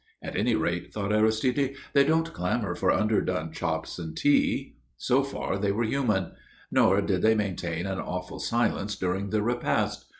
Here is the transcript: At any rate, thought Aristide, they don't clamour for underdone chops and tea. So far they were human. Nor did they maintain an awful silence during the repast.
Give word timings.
At 0.23 0.35
any 0.35 0.55
rate, 0.55 0.91
thought 0.91 1.13
Aristide, 1.13 1.75
they 1.93 2.03
don't 2.03 2.33
clamour 2.33 2.73
for 2.73 2.89
underdone 2.91 3.51
chops 3.51 3.99
and 3.99 4.17
tea. 4.17 4.73
So 4.97 5.21
far 5.23 5.59
they 5.59 5.71
were 5.71 5.83
human. 5.83 6.31
Nor 6.71 7.03
did 7.03 7.21
they 7.21 7.35
maintain 7.35 7.85
an 7.85 7.99
awful 7.99 8.39
silence 8.39 8.95
during 8.95 9.29
the 9.29 9.43
repast. 9.43 10.05